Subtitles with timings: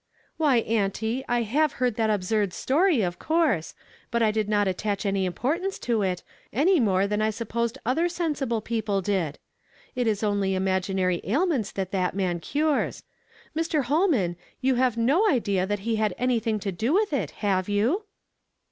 [0.37, 3.75] "Why, auntie, I have heard that absurd story, of course;
[4.09, 8.09] but I did not attach any importance to it, any more than I supposed other
[8.09, 9.37] sensible people did.
[9.93, 13.03] It is only imaginary ailments that that man cures.
[13.55, 13.83] iNIr.
[13.85, 18.05] Ilolman, you have no idea that he had anything to do with it, have you